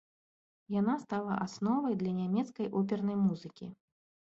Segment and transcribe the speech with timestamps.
[0.75, 3.73] Яна стала асновай для нямецкай опернай музыкі.